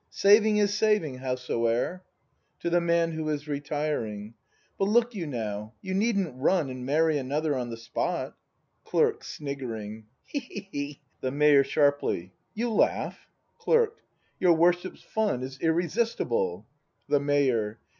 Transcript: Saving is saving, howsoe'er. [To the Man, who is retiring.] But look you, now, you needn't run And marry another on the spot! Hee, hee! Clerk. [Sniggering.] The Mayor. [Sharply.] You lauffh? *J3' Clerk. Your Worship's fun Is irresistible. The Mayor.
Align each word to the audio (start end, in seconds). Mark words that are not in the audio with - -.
Saving 0.09 0.57
is 0.57 0.73
saving, 0.73 1.19
howsoe'er. 1.19 2.01
[To 2.61 2.71
the 2.71 2.81
Man, 2.81 3.11
who 3.11 3.29
is 3.29 3.47
retiring.] 3.47 4.33
But 4.79 4.87
look 4.87 5.13
you, 5.13 5.27
now, 5.27 5.75
you 5.79 5.93
needn't 5.93 6.41
run 6.41 6.71
And 6.71 6.83
marry 6.83 7.19
another 7.19 7.55
on 7.55 7.69
the 7.69 7.77
spot! 7.77 8.29
Hee, 8.31 8.35
hee! 8.83 8.89
Clerk. 8.89 9.23
[Sniggering.] 9.23 10.07
The 10.33 11.31
Mayor. 11.31 11.63
[Sharply.] 11.63 12.33
You 12.55 12.71
lauffh? 12.71 13.11
*J3' 13.13 13.59
Clerk. 13.59 14.01
Your 14.39 14.53
Worship's 14.53 15.03
fun 15.03 15.43
Is 15.43 15.59
irresistible. 15.61 16.65
The 17.07 17.19
Mayor. 17.19 17.79